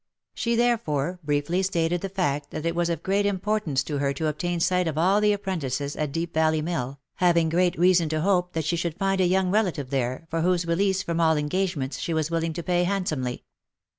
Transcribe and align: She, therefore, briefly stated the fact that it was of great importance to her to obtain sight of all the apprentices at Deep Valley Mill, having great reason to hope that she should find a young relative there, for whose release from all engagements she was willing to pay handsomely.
She, 0.33 0.55
therefore, 0.55 1.19
briefly 1.23 1.61
stated 1.61 2.01
the 2.01 2.09
fact 2.09 2.49
that 2.49 2.65
it 2.65 2.73
was 2.73 2.89
of 2.89 3.03
great 3.03 3.27
importance 3.27 3.83
to 3.83 3.99
her 3.99 4.13
to 4.13 4.25
obtain 4.25 4.59
sight 4.59 4.87
of 4.87 4.97
all 4.97 5.21
the 5.21 5.31
apprentices 5.31 5.95
at 5.95 6.11
Deep 6.11 6.33
Valley 6.33 6.59
Mill, 6.63 6.99
having 7.17 7.49
great 7.49 7.77
reason 7.77 8.09
to 8.09 8.21
hope 8.21 8.53
that 8.53 8.65
she 8.65 8.75
should 8.75 8.97
find 8.97 9.21
a 9.21 9.27
young 9.27 9.51
relative 9.51 9.91
there, 9.91 10.25
for 10.31 10.41
whose 10.41 10.65
release 10.65 11.03
from 11.03 11.19
all 11.19 11.37
engagements 11.37 11.99
she 11.99 12.15
was 12.15 12.31
willing 12.31 12.53
to 12.53 12.63
pay 12.63 12.83
handsomely. 12.83 13.43